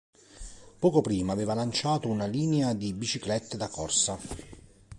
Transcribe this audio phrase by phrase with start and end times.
[0.79, 4.17] Poco prima aveva lanciato una linea di biciclette da corsa.